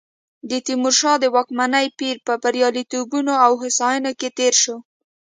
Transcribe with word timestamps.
د 0.49 0.51
تیمورشاه 0.67 1.17
د 1.19 1.25
واکمنۍ 1.35 1.87
پیر 1.99 2.15
په 2.27 2.33
بریالیتوبونو 2.43 3.33
او 3.45 3.51
هوساینو 3.61 4.11
کې 4.19 4.29
تېر 4.37 4.53
شو. 4.61 4.77